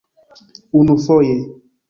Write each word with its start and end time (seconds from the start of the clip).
unufoje 0.79 1.35